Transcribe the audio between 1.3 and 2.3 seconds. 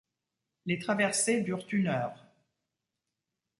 durent une heure.